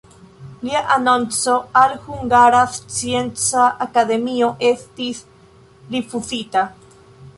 Lia 0.67 0.79
anonco 0.93 1.57
al 1.81 1.91
Hungara 2.07 2.63
Scienca 2.77 3.67
Akademio 3.87 4.49
estis 4.71 5.21
rifuzita. 5.95 6.65